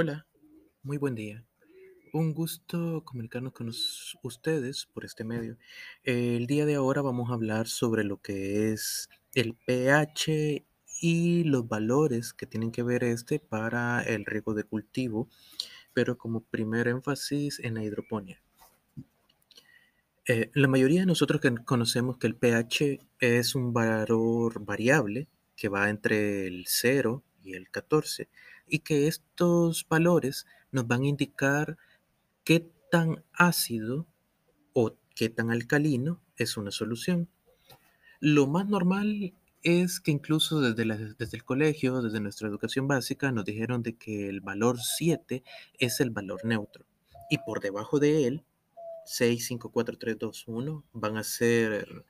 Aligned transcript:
Hola, 0.00 0.28
muy 0.84 0.96
buen 0.96 1.16
día. 1.16 1.44
Un 2.12 2.32
gusto 2.32 3.02
comunicarnos 3.04 3.52
con 3.52 3.68
us- 3.68 4.16
ustedes 4.22 4.86
por 4.86 5.04
este 5.04 5.24
medio. 5.24 5.58
El 6.04 6.46
día 6.46 6.66
de 6.66 6.76
ahora 6.76 7.02
vamos 7.02 7.28
a 7.30 7.34
hablar 7.34 7.66
sobre 7.66 8.04
lo 8.04 8.18
que 8.18 8.70
es 8.70 9.08
el 9.34 9.56
pH 9.56 10.64
y 11.00 11.42
los 11.42 11.66
valores 11.66 12.32
que 12.32 12.46
tienen 12.46 12.70
que 12.70 12.84
ver 12.84 13.02
este 13.02 13.40
para 13.40 14.00
el 14.04 14.24
riego 14.24 14.54
de 14.54 14.62
cultivo, 14.62 15.28
pero 15.94 16.16
como 16.16 16.44
primer 16.44 16.86
énfasis 16.86 17.58
en 17.58 17.74
la 17.74 17.82
hidroponía. 17.82 18.40
Eh, 20.28 20.52
la 20.54 20.68
mayoría 20.68 21.00
de 21.00 21.06
nosotros 21.06 21.40
que 21.40 21.52
conocemos 21.64 22.18
que 22.18 22.28
el 22.28 22.36
pH 22.36 23.00
es 23.18 23.56
un 23.56 23.72
valor 23.72 24.64
variable 24.64 25.26
que 25.56 25.68
va 25.68 25.90
entre 25.90 26.46
el 26.46 26.66
cero 26.68 27.24
y 27.42 27.54
el 27.54 27.68
14 27.68 28.28
y 28.70 28.80
que 28.80 29.08
estos 29.08 29.86
valores 29.88 30.46
nos 30.72 30.86
van 30.86 31.02
a 31.02 31.08
indicar 31.08 31.78
qué 32.44 32.70
tan 32.90 33.24
ácido 33.32 34.06
o 34.74 34.96
qué 35.16 35.28
tan 35.30 35.50
alcalino 35.52 36.22
es 36.36 36.56
una 36.56 36.70
solución. 36.72 37.28
Lo 38.20 38.46
más 38.46 38.66
normal 38.68 39.34
es 39.62 40.00
que 40.00 40.10
incluso 40.10 40.60
desde, 40.60 40.84
la- 40.84 40.96
desde 40.96 41.36
el 41.36 41.44
colegio, 41.44 42.00
desde 42.02 42.20
nuestra 42.20 42.48
educación 42.48 42.86
básica, 42.88 43.32
nos 43.32 43.44
dijeron 43.44 43.82
de 43.82 43.96
que 43.96 44.28
el 44.28 44.40
valor 44.40 44.78
7 44.80 45.42
es 45.78 46.00
el 46.00 46.10
valor 46.10 46.44
neutro 46.44 46.86
y 47.30 47.38
por 47.38 47.60
debajo 47.60 47.98
de 47.98 48.26
él 48.26 48.44
6, 49.04 49.46
5, 49.46 49.70
4, 49.72 49.98
3, 49.98 50.18
2, 50.18 50.44
1 50.48 50.84
van 50.92 51.16
a 51.16 51.24
ser 51.24 52.04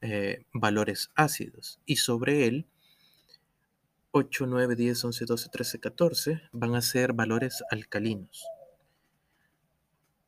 eh, 0.00 0.44
valores 0.52 1.10
ácidos. 1.14 1.80
Y 1.86 1.96
sobre 1.96 2.46
él, 2.46 2.66
8, 4.14 4.46
9, 4.46 4.76
10, 4.76 5.04
11, 5.04 5.24
12, 5.24 5.48
13, 5.48 5.80
14 5.80 6.42
van 6.52 6.74
a 6.74 6.82
ser 6.82 7.14
valores 7.14 7.64
alcalinos. 7.70 8.44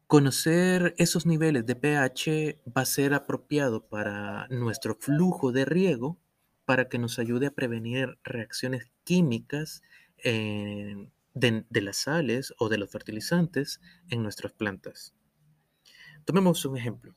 Conocer 0.06 0.94
esos 0.96 1.26
niveles 1.26 1.66
de 1.66 1.76
pH 1.76 2.60
va 2.66 2.80
a 2.80 2.86
ser 2.86 3.12
apropiado 3.12 3.86
para 3.86 4.48
nuestro 4.48 4.94
flujo 4.94 5.52
de 5.52 5.66
riego 5.66 6.18
para 6.64 6.88
que 6.88 6.98
nos 6.98 7.18
ayude 7.18 7.48
a 7.48 7.50
prevenir 7.50 8.18
reacciones 8.24 8.90
químicas 9.04 9.82
eh, 10.24 11.10
de, 11.34 11.66
de 11.68 11.80
las 11.82 11.98
sales 11.98 12.54
o 12.58 12.70
de 12.70 12.78
los 12.78 12.90
fertilizantes 12.90 13.82
en 14.08 14.22
nuestras 14.22 14.52
plantas. 14.52 15.14
Tomemos 16.24 16.64
un 16.64 16.78
ejemplo. 16.78 17.14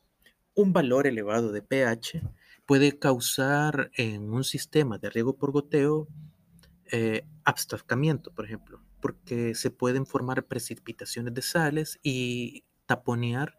Un 0.53 0.73
valor 0.73 1.08
elevado 1.08 1.53
de 1.53 1.61
pH 1.61 2.23
puede 2.66 3.00
causar 3.00 3.89
en 3.94 4.34
un 4.34 4.44
sistema 4.44 4.97
de 4.97 5.09
riego 5.09 5.38
por 5.38 5.52
goteo 5.52 6.09
eh, 6.91 7.25
por 8.35 8.45
ejemplo, 8.45 8.81
porque 9.02 9.55
se 9.55 9.71
pueden 9.71 10.05
formar 10.05 10.45
precipitaciones 10.45 11.33
de 11.33 11.41
sales 11.41 11.99
y 12.03 12.63
taponear 12.85 13.57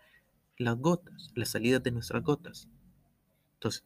las 0.57 0.77
gotas, 0.77 1.31
las 1.35 1.51
salidas 1.51 1.83
de 1.83 1.91
nuestras 1.93 2.23
gotas. 2.23 2.69
Entonces, 3.55 3.85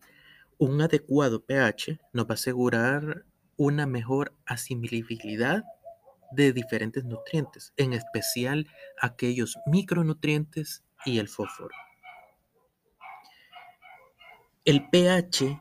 un 0.59 0.81
adecuado 0.81 1.45
pH 1.45 2.01
nos 2.13 2.27
va 2.27 2.31
a 2.31 2.35
asegurar 2.35 3.25
una 3.57 3.87
mejor 3.87 4.35
asimilabilidad 4.47 5.65
de 6.33 6.53
diferentes 6.53 7.05
nutrientes, 7.05 7.73
en 7.77 7.93
especial 7.93 8.67
aquellos 9.01 9.59
micronutrientes 9.67 10.83
y 11.05 11.19
el 11.19 11.29
fósforo. 11.29 11.75
El 14.65 14.89
pH 14.91 15.61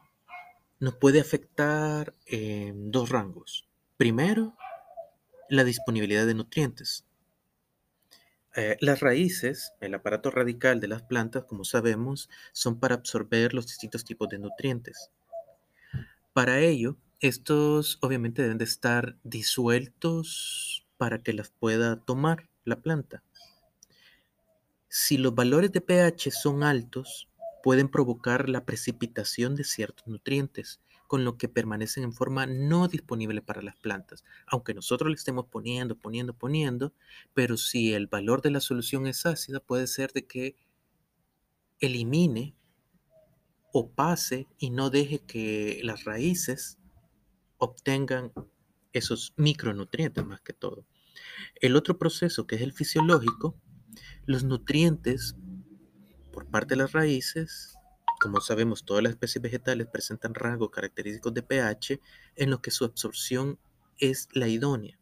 nos 0.79 0.95
puede 0.95 1.19
afectar 1.19 2.13
en 2.25 2.91
dos 2.91 3.09
rangos. 3.09 3.67
Primero, 4.01 4.57
la 5.47 5.63
disponibilidad 5.63 6.25
de 6.25 6.33
nutrientes. 6.33 7.05
Eh, 8.55 8.75
las 8.81 8.99
raíces, 8.99 9.73
el 9.79 9.93
aparato 9.93 10.31
radical 10.31 10.79
de 10.79 10.87
las 10.87 11.03
plantas, 11.03 11.43
como 11.43 11.63
sabemos, 11.63 12.27
son 12.51 12.79
para 12.79 12.95
absorber 12.95 13.53
los 13.53 13.67
distintos 13.67 14.03
tipos 14.03 14.27
de 14.29 14.39
nutrientes. 14.39 15.11
Para 16.33 16.57
ello, 16.61 16.97
estos 17.19 17.99
obviamente 18.01 18.41
deben 18.41 18.57
de 18.57 18.63
estar 18.63 19.17
disueltos 19.23 20.87
para 20.97 21.21
que 21.21 21.33
las 21.33 21.51
pueda 21.51 21.97
tomar 21.97 22.49
la 22.65 22.77
planta. 22.77 23.21
Si 24.87 25.19
los 25.19 25.35
valores 25.35 25.71
de 25.73 25.81
pH 25.81 26.31
son 26.31 26.63
altos, 26.63 27.29
pueden 27.61 27.87
provocar 27.87 28.49
la 28.49 28.65
precipitación 28.65 29.55
de 29.55 29.63
ciertos 29.63 30.07
nutrientes, 30.07 30.81
con 31.11 31.25
lo 31.25 31.35
que 31.35 31.49
permanecen 31.49 32.05
en 32.05 32.13
forma 32.13 32.45
no 32.45 32.87
disponible 32.87 33.41
para 33.41 33.61
las 33.61 33.75
plantas, 33.75 34.23
aunque 34.47 34.73
nosotros 34.73 35.09
le 35.09 35.15
estemos 35.15 35.45
poniendo, 35.45 35.97
poniendo, 35.97 36.33
poniendo, 36.33 36.93
pero 37.33 37.57
si 37.57 37.93
el 37.93 38.07
valor 38.07 38.41
de 38.41 38.49
la 38.49 38.61
solución 38.61 39.07
es 39.07 39.25
ácida, 39.25 39.59
puede 39.59 39.87
ser 39.87 40.13
de 40.13 40.25
que 40.25 40.55
elimine 41.81 42.55
o 43.73 43.91
pase 43.91 44.47
y 44.57 44.69
no 44.69 44.89
deje 44.89 45.19
que 45.19 45.81
las 45.83 46.05
raíces 46.05 46.77
obtengan 47.57 48.31
esos 48.93 49.33
micronutrientes 49.35 50.25
más 50.25 50.39
que 50.39 50.53
todo. 50.53 50.85
El 51.55 51.75
otro 51.75 51.97
proceso, 51.97 52.47
que 52.47 52.55
es 52.55 52.61
el 52.61 52.71
fisiológico, 52.71 53.59
los 54.25 54.45
nutrientes 54.45 55.35
por 56.31 56.45
parte 56.47 56.75
de 56.75 56.83
las 56.83 56.93
raíces, 56.93 57.75
como 58.21 58.39
sabemos, 58.39 58.85
todas 58.85 59.01
las 59.01 59.13
especies 59.13 59.41
vegetales 59.41 59.87
presentan 59.87 60.35
rasgos 60.35 60.69
característicos 60.69 61.33
de 61.33 61.41
pH 61.41 61.99
en 62.35 62.51
los 62.51 62.59
que 62.59 62.69
su 62.69 62.85
absorción 62.85 63.57
es 63.97 64.29
la 64.33 64.47
idónea. 64.47 64.99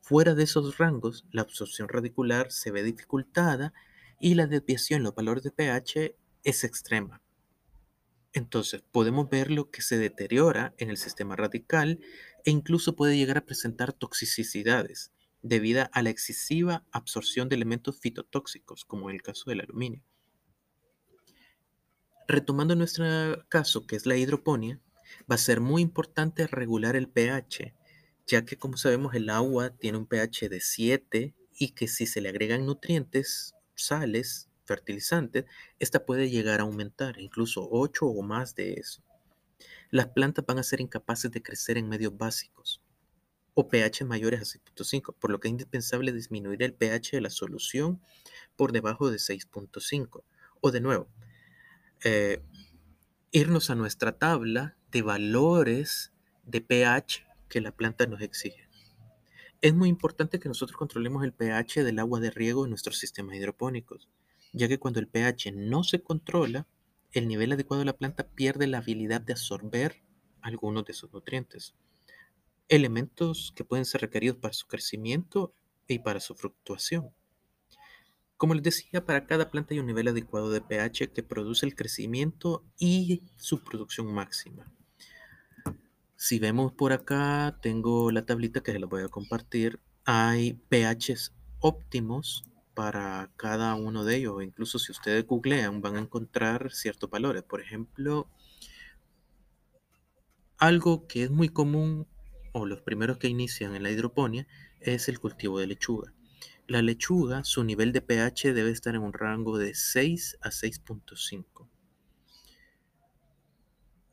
Fuera 0.00 0.36
de 0.36 0.44
esos 0.44 0.78
rangos, 0.78 1.26
la 1.32 1.42
absorción 1.42 1.88
radicular 1.88 2.52
se 2.52 2.70
ve 2.70 2.84
dificultada 2.84 3.74
y 4.20 4.36
la 4.36 4.46
desviación 4.46 4.98
en 4.98 5.02
los 5.02 5.14
valores 5.16 5.42
de 5.42 5.50
pH 5.50 6.14
es 6.44 6.62
extrema. 6.62 7.20
Entonces, 8.32 8.84
podemos 8.92 9.28
ver 9.28 9.50
lo 9.50 9.72
que 9.72 9.82
se 9.82 9.98
deteriora 9.98 10.72
en 10.78 10.88
el 10.88 10.98
sistema 10.98 11.34
radical 11.34 11.98
e 12.44 12.52
incluso 12.52 12.94
puede 12.94 13.16
llegar 13.16 13.38
a 13.38 13.44
presentar 13.44 13.92
toxicidades 13.92 15.10
debido 15.42 15.88
a 15.90 16.02
la 16.02 16.10
excesiva 16.10 16.84
absorción 16.92 17.48
de 17.48 17.56
elementos 17.56 17.98
fitotóxicos, 17.98 18.84
como 18.84 19.10
en 19.10 19.16
el 19.16 19.22
caso 19.22 19.50
del 19.50 19.62
aluminio. 19.62 20.04
Retomando 22.28 22.76
nuestro 22.76 23.04
caso, 23.48 23.86
que 23.86 23.96
es 23.96 24.06
la 24.06 24.16
hidroponía, 24.16 24.80
va 25.30 25.34
a 25.34 25.38
ser 25.38 25.60
muy 25.60 25.82
importante 25.82 26.46
regular 26.46 26.96
el 26.96 27.08
pH, 27.08 27.74
ya 28.26 28.44
que 28.44 28.56
como 28.56 28.76
sabemos 28.76 29.14
el 29.14 29.28
agua 29.28 29.70
tiene 29.70 29.98
un 29.98 30.06
pH 30.06 30.48
de 30.48 30.60
7 30.60 31.34
y 31.58 31.70
que 31.70 31.88
si 31.88 32.06
se 32.06 32.20
le 32.20 32.28
agregan 32.28 32.64
nutrientes, 32.64 33.54
sales, 33.74 34.48
fertilizantes, 34.64 35.44
esta 35.78 36.04
puede 36.06 36.30
llegar 36.30 36.60
a 36.60 36.64
aumentar, 36.64 37.18
incluso 37.18 37.68
8 37.70 38.06
o 38.06 38.22
más 38.22 38.54
de 38.54 38.74
eso. 38.74 39.02
Las 39.90 40.08
plantas 40.08 40.46
van 40.46 40.58
a 40.58 40.62
ser 40.62 40.80
incapaces 40.80 41.30
de 41.30 41.42
crecer 41.42 41.76
en 41.76 41.88
medios 41.88 42.16
básicos 42.16 42.80
o 43.54 43.68
pH 43.68 44.04
mayores 44.04 44.40
a 44.40 44.44
6.5, 44.44 45.14
por 45.18 45.30
lo 45.30 45.40
que 45.40 45.48
es 45.48 45.52
indispensable 45.52 46.12
disminuir 46.12 46.62
el 46.62 46.72
pH 46.72 47.16
de 47.16 47.20
la 47.20 47.30
solución 47.30 48.00
por 48.56 48.72
debajo 48.72 49.10
de 49.10 49.18
6.5. 49.18 50.22
O 50.60 50.70
de 50.70 50.80
nuevo, 50.80 51.08
eh, 52.04 52.42
irnos 53.30 53.70
a 53.70 53.74
nuestra 53.74 54.18
tabla 54.18 54.76
de 54.90 55.02
valores 55.02 56.12
de 56.44 56.60
pH 56.60 57.26
que 57.48 57.60
la 57.60 57.72
planta 57.72 58.06
nos 58.06 58.20
exige. 58.20 58.68
Es 59.60 59.74
muy 59.74 59.88
importante 59.88 60.40
que 60.40 60.48
nosotros 60.48 60.76
controlemos 60.76 61.22
el 61.22 61.32
pH 61.32 61.84
del 61.84 62.00
agua 62.00 62.18
de 62.18 62.30
riego 62.30 62.64
en 62.64 62.70
nuestros 62.70 62.98
sistemas 62.98 63.36
hidropónicos, 63.36 64.08
ya 64.52 64.66
que 64.68 64.78
cuando 64.78 64.98
el 64.98 65.06
pH 65.06 65.52
no 65.52 65.84
se 65.84 66.02
controla, 66.02 66.66
el 67.12 67.28
nivel 67.28 67.52
adecuado 67.52 67.80
de 67.80 67.86
la 67.86 67.96
planta 67.96 68.26
pierde 68.26 68.66
la 68.66 68.78
habilidad 68.78 69.20
de 69.20 69.34
absorber 69.34 70.02
algunos 70.40 70.84
de 70.84 70.94
sus 70.94 71.12
nutrientes, 71.12 71.74
elementos 72.68 73.52
que 73.54 73.64
pueden 73.64 73.84
ser 73.84 74.00
requeridos 74.00 74.38
para 74.38 74.54
su 74.54 74.66
crecimiento 74.66 75.54
y 75.86 76.00
para 76.00 76.20
su 76.20 76.34
fluctuación. 76.34 77.10
Como 78.42 78.54
les 78.54 78.64
decía, 78.64 79.06
para 79.06 79.24
cada 79.24 79.52
planta 79.52 79.72
hay 79.72 79.78
un 79.78 79.86
nivel 79.86 80.08
adecuado 80.08 80.50
de 80.50 80.60
pH 80.60 81.12
que 81.12 81.22
produce 81.22 81.64
el 81.64 81.76
crecimiento 81.76 82.64
y 82.76 83.22
su 83.36 83.62
producción 83.62 84.12
máxima. 84.12 84.66
Si 86.16 86.40
vemos 86.40 86.72
por 86.72 86.92
acá, 86.92 87.56
tengo 87.62 88.10
la 88.10 88.26
tablita 88.26 88.60
que 88.60 88.72
se 88.72 88.80
la 88.80 88.86
voy 88.86 89.04
a 89.04 89.08
compartir. 89.08 89.78
Hay 90.04 90.54
pHs 90.68 91.32
óptimos 91.60 92.42
para 92.74 93.30
cada 93.36 93.76
uno 93.76 94.04
de 94.04 94.16
ellos. 94.16 94.42
Incluso 94.42 94.80
si 94.80 94.90
ustedes 94.90 95.24
googlean, 95.24 95.80
van 95.80 95.94
a 95.94 96.00
encontrar 96.00 96.72
ciertos 96.72 97.08
valores. 97.08 97.44
Por 97.44 97.60
ejemplo, 97.60 98.28
algo 100.58 101.06
que 101.06 101.22
es 101.22 101.30
muy 101.30 101.48
común, 101.48 102.08
o 102.50 102.66
los 102.66 102.80
primeros 102.80 103.18
que 103.18 103.28
inician 103.28 103.76
en 103.76 103.84
la 103.84 103.92
hidroponía, 103.92 104.48
es 104.80 105.08
el 105.08 105.20
cultivo 105.20 105.60
de 105.60 105.68
lechuga. 105.68 106.12
La 106.66 106.82
lechuga, 106.82 107.44
su 107.44 107.64
nivel 107.64 107.92
de 107.92 108.00
pH 108.00 108.54
debe 108.54 108.70
estar 108.70 108.94
en 108.94 109.02
un 109.02 109.12
rango 109.12 109.58
de 109.58 109.74
6 109.74 110.38
a 110.40 110.50
6.5. 110.50 111.68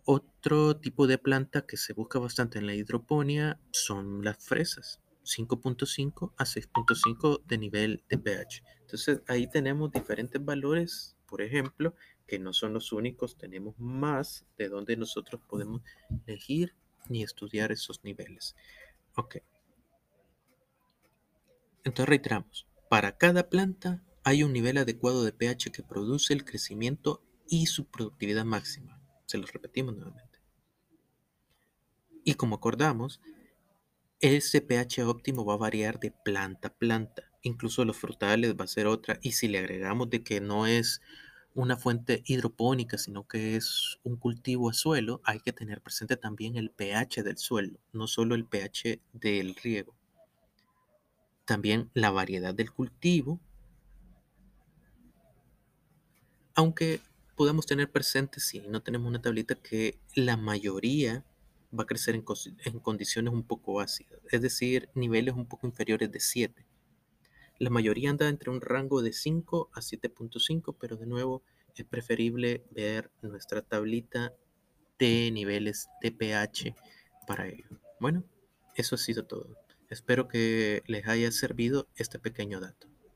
Otro 0.05 0.77
tipo 0.77 1.05
de 1.05 1.17
planta 1.17 1.65
que 1.67 1.77
se 1.77 1.93
busca 1.93 2.17
bastante 2.17 2.57
en 2.57 2.65
la 2.65 2.73
hidroponía 2.73 3.59
son 3.71 4.23
las 4.23 4.43
fresas. 4.43 4.99
5.5 5.23 6.33
a 6.37 6.45
6.5 6.45 7.43
de 7.45 7.57
nivel 7.57 8.03
de 8.09 8.17
pH. 8.17 8.63
Entonces 8.81 9.21
ahí 9.27 9.47
tenemos 9.47 9.91
diferentes 9.91 10.43
valores, 10.43 11.15
por 11.27 11.41
ejemplo, 11.41 11.93
que 12.25 12.39
no 12.39 12.53
son 12.53 12.73
los 12.73 12.91
únicos, 12.91 13.37
tenemos 13.37 13.77
más 13.77 14.45
de 14.57 14.69
donde 14.69 14.97
nosotros 14.97 15.41
podemos 15.47 15.81
elegir 16.25 16.73
ni 17.07 17.23
estudiar 17.23 17.71
esos 17.71 18.03
niveles. 18.03 18.55
Ok. 19.15 19.37
Entonces 21.83 22.09
reiteramos, 22.09 22.67
para 22.89 23.17
cada 23.17 23.49
planta 23.49 24.03
hay 24.23 24.43
un 24.43 24.53
nivel 24.53 24.77
adecuado 24.77 25.23
de 25.23 25.31
pH 25.31 25.71
que 25.71 25.83
produce 25.83 26.33
el 26.33 26.45
crecimiento 26.45 27.23
y 27.47 27.67
su 27.67 27.85
productividad 27.85 28.45
máxima. 28.45 29.01
Se 29.25 29.37
los 29.37 29.51
repetimos 29.53 29.95
nuevamente. 29.95 30.39
Y 32.23 32.35
como 32.35 32.55
acordamos, 32.55 33.21
ese 34.19 34.61
pH 34.61 35.03
óptimo 35.03 35.45
va 35.45 35.53
a 35.53 35.57
variar 35.57 35.99
de 35.99 36.11
planta 36.11 36.67
a 36.67 36.73
planta. 36.73 37.23
Incluso 37.41 37.85
los 37.85 37.97
frutales 37.97 38.55
va 38.59 38.65
a 38.65 38.67
ser 38.67 38.87
otra. 38.87 39.17
Y 39.21 39.31
si 39.31 39.47
le 39.47 39.59
agregamos 39.59 40.09
de 40.09 40.23
que 40.23 40.41
no 40.41 40.67
es 40.67 41.01
una 41.53 41.77
fuente 41.77 42.21
hidropónica, 42.25 42.97
sino 42.97 43.27
que 43.27 43.55
es 43.55 43.99
un 44.03 44.17
cultivo 44.17 44.69
a 44.69 44.73
suelo, 44.73 45.21
hay 45.23 45.39
que 45.39 45.53
tener 45.53 45.81
presente 45.81 46.17
también 46.17 46.55
el 46.55 46.69
pH 46.69 47.23
del 47.23 47.37
suelo, 47.37 47.79
no 47.93 48.07
solo 48.07 48.35
el 48.35 48.45
pH 48.45 48.99
del 49.13 49.55
riego. 49.55 49.98
También 51.49 51.89
la 51.95 52.11
variedad 52.11 52.53
del 52.53 52.71
cultivo. 52.71 53.39
Aunque 56.53 56.99
podemos 57.35 57.65
tener 57.65 57.91
presente, 57.91 58.39
si 58.39 58.59
no 58.59 58.83
tenemos 58.83 59.07
una 59.07 59.19
tablita, 59.19 59.55
que 59.55 59.97
la 60.13 60.37
mayoría 60.37 61.25
va 61.73 61.85
a 61.85 61.87
crecer 61.87 62.13
en, 62.13 62.21
condiciones 62.81 63.33
un 63.33 63.41
poco 63.41 63.79
ácidas, 63.79 64.19
es 64.29 64.43
decir, 64.43 64.89
niveles 64.93 65.33
un 65.33 65.47
poco 65.47 65.65
inferiores 65.65 66.11
de 66.11 66.19
7. 66.19 66.67
La 67.57 67.71
mayoría 67.71 68.11
anda 68.11 68.29
entre 68.29 68.51
un 68.51 68.61
rango 68.61 69.01
de 69.01 69.11
5 69.11 69.71
a 69.73 69.79
7.5, 69.79 70.75
pero 70.79 70.97
de 70.97 71.07
nuevo 71.07 71.41
es 71.73 71.83
preferible 71.83 72.63
ver 72.69 73.09
nuestra 73.23 73.63
tablita 73.63 74.35
de 74.99 75.31
niveles 75.31 75.89
de 75.99 76.11
pH 76.11 76.75
para 77.25 77.47
ello. 77.47 77.65
Bueno, 77.99 78.23
eso 78.75 78.93
ha 78.93 78.99
sido 78.99 79.25
todo. 79.25 79.68
Espero 79.89 80.27
que 80.27 80.83
les 80.85 81.07
haya 81.07 81.31
servido 81.31 81.87
este 81.95 82.19
pequeño 82.19 82.59
dato. 82.59 82.87